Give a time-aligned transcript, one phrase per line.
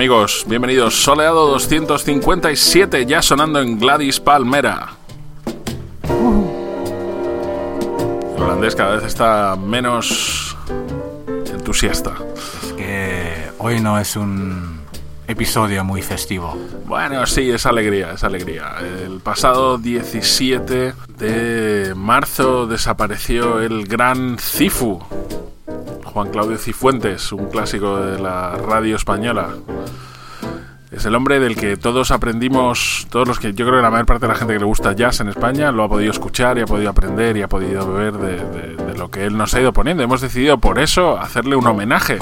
[0.00, 0.46] amigos?
[0.48, 0.94] Bienvenidos.
[0.94, 4.94] Soleado 257 ya sonando en Gladys Palmera.
[8.34, 10.56] El holandés cada vez está menos
[11.52, 12.14] entusiasta.
[12.34, 14.80] Es que hoy no es un
[15.28, 16.56] episodio muy festivo.
[16.86, 18.76] Bueno, sí, es alegría, es alegría.
[19.04, 24.98] El pasado 17 de marzo desapareció el gran Cifu,
[26.20, 29.54] Juan Claudio Cifuentes, un clásico de la radio española.
[30.92, 34.04] Es el hombre del que todos aprendimos, todos los que yo creo que la mayor
[34.04, 36.60] parte de la gente que le gusta jazz en España lo ha podido escuchar y
[36.60, 40.02] ha podido aprender y ha podido beber de, lo que él nos ha ido poniendo.
[40.02, 42.18] Hemos decidido por eso hacerle un homenaje.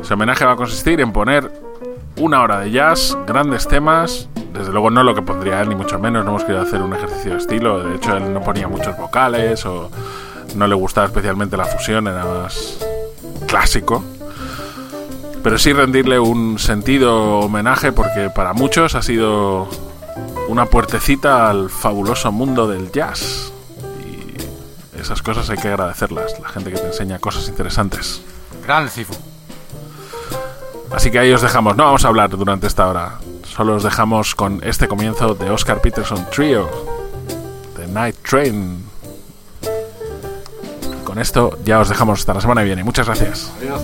[0.00, 1.52] Ese homenaje va a consistir en poner
[2.16, 4.30] una hora de jazz, grandes temas.
[4.54, 6.24] Desde luego no lo que pondría él, ni mucho menos.
[6.24, 7.84] No hemos querido hacer un ejercicio de estilo.
[7.84, 9.90] De hecho, él no ponía muchos vocales o
[10.56, 12.78] no le gustaba especialmente la fusión, era más
[13.50, 14.04] clásico.
[15.42, 19.68] Pero sí rendirle un sentido homenaje porque para muchos ha sido
[20.48, 23.52] una puertecita al fabuloso mundo del jazz.
[24.06, 28.22] Y esas cosas hay que agradecerlas, la gente que te enseña cosas interesantes.
[28.64, 29.14] Gran Cifu.
[30.92, 34.34] Así que ahí os dejamos, no vamos a hablar durante esta hora, solo os dejamos
[34.34, 36.68] con este comienzo de Oscar Peterson Trio,
[37.76, 38.89] The Night Train.
[41.04, 43.52] Con esto ya os dejamos hasta la semana que viene, muchas gracias.
[43.58, 43.80] Adiós.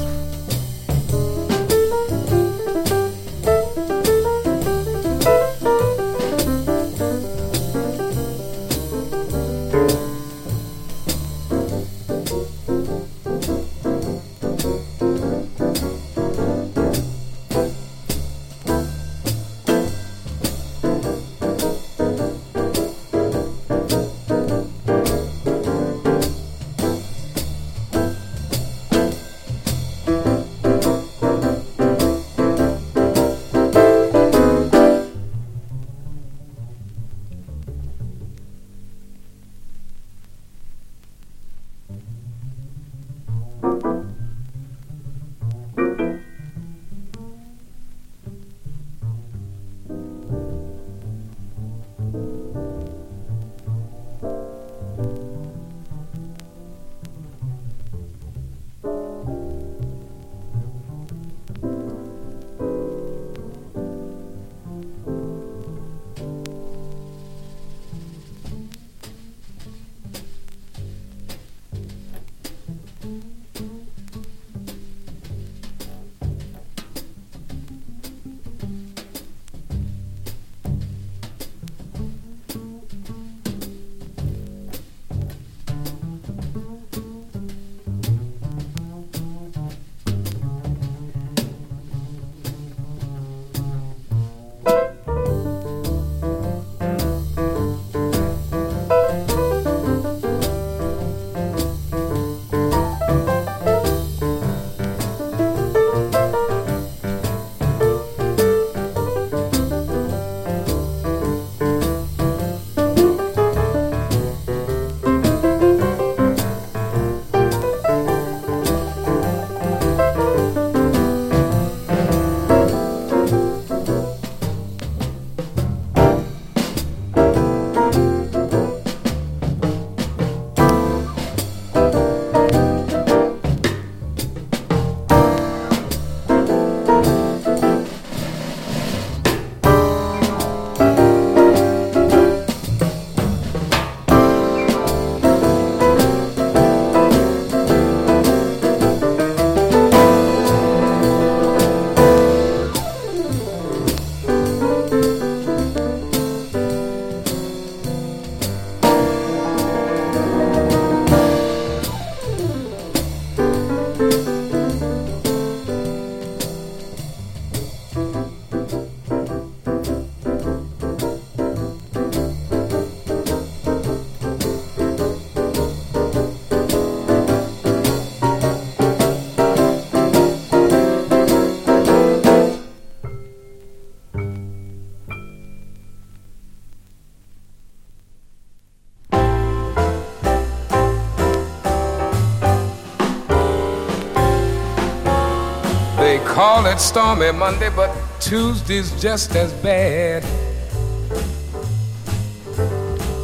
[196.77, 197.91] Call it stormy Monday, but
[198.21, 200.23] Tuesday's just as bad.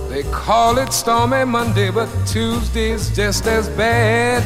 [0.08, 4.42] They call it stormy Monday, but Tuesday's just as bad.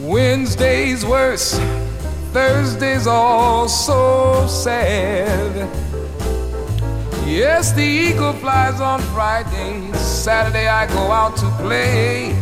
[0.00, 1.58] Wednesday's worse,
[2.32, 5.68] Thursday's all so sad.
[7.26, 9.92] Yes, the eagle flies on Friday.
[9.92, 12.41] Saturday I go out to play.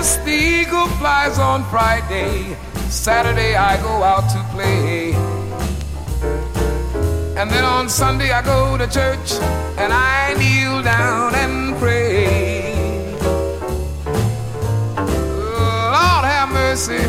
[0.00, 2.56] Yes, the eagle flies on Friday.
[2.88, 5.12] Saturday I go out to play.
[7.38, 9.32] And then on Sunday I go to church
[9.76, 13.12] and I kneel down and pray.
[14.96, 17.02] Lord have mercy,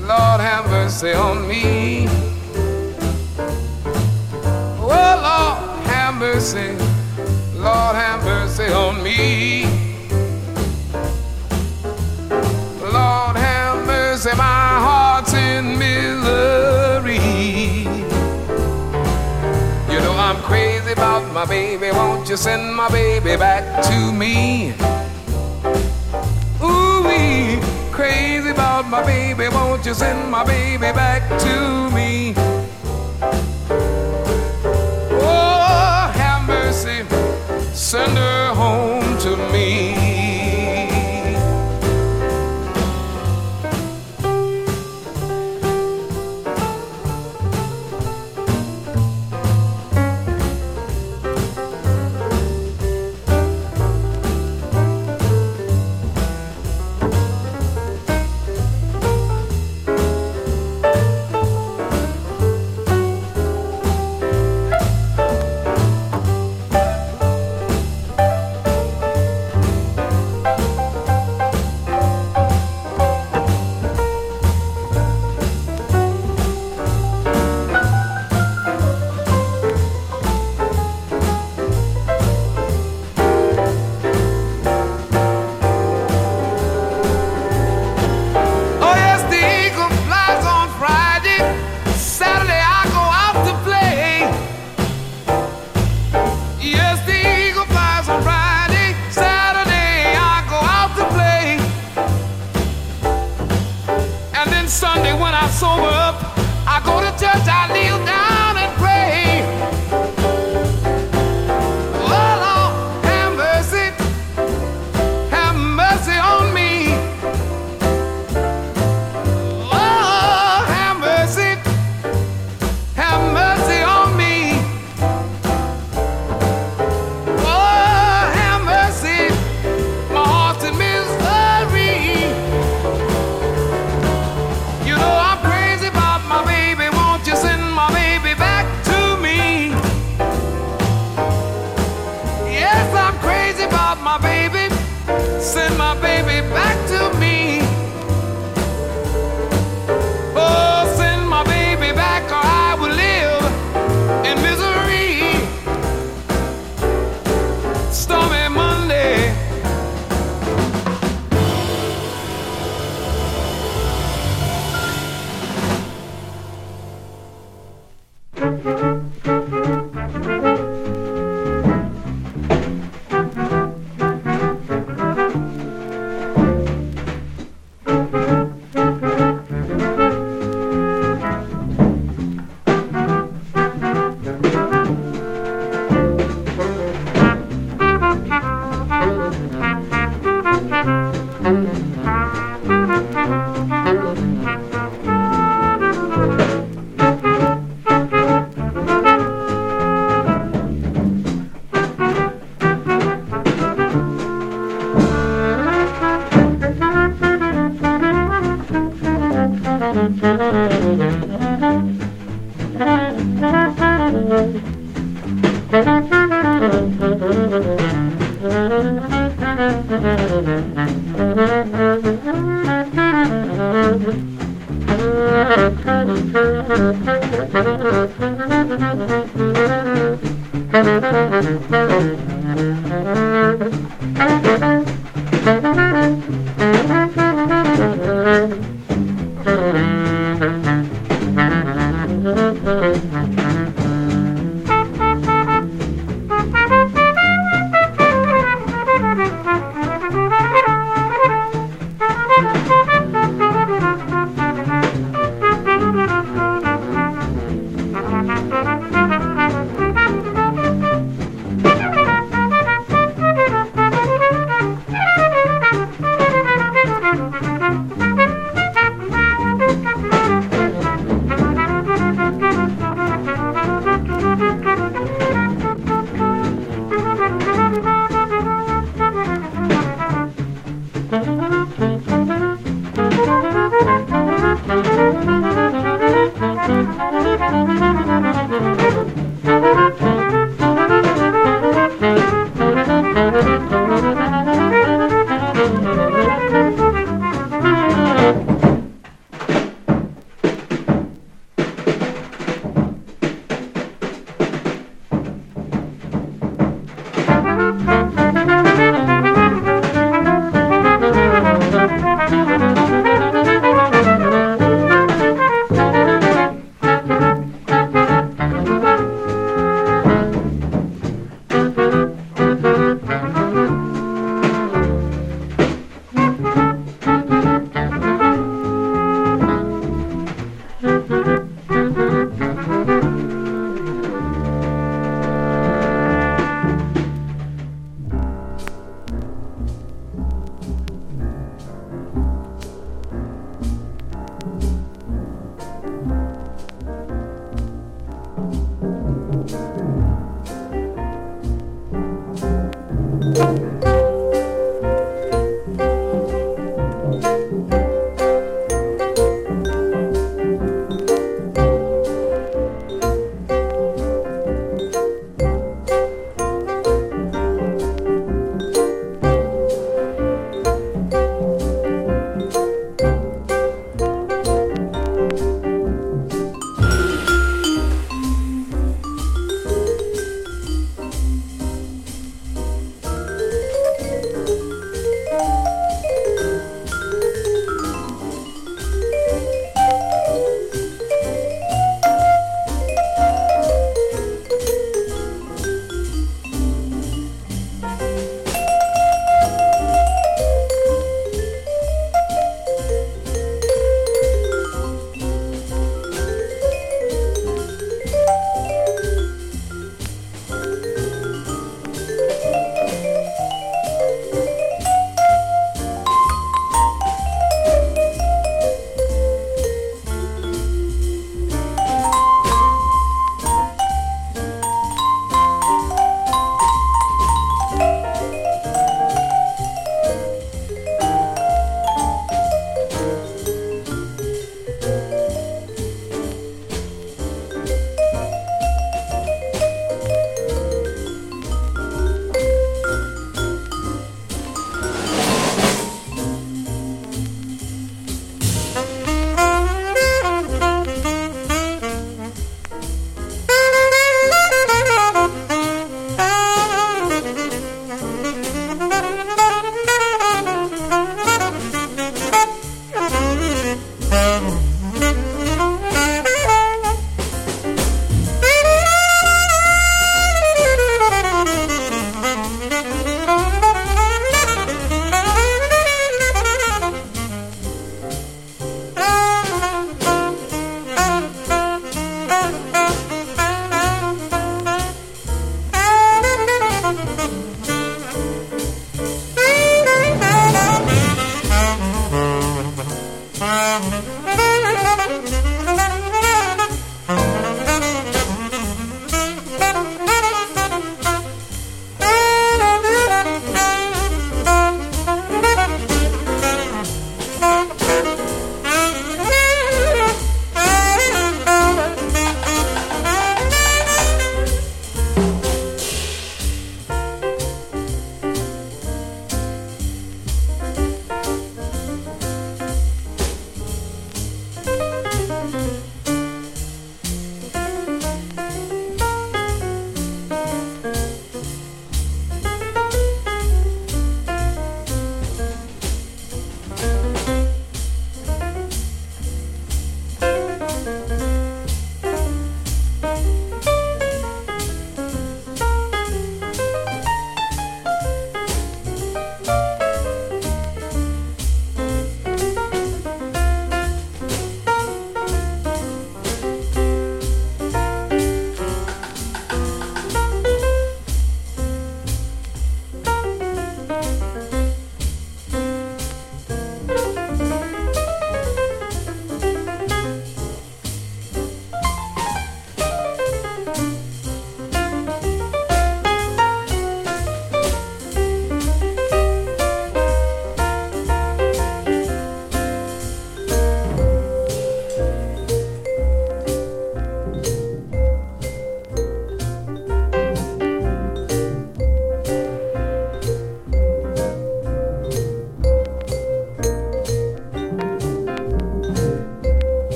[0.00, 2.08] Lord have mercy on me.
[4.80, 6.72] Oh Lord have mercy,
[7.58, 8.13] Lord have
[21.44, 21.90] my baby.
[21.90, 24.72] Won't you send my baby back to me?
[26.62, 27.58] Ooh, wee,
[27.92, 29.48] crazy about my baby.
[29.48, 32.34] Won't you send my baby back to me?
[35.20, 37.04] Oh, have mercy,
[37.74, 38.43] send her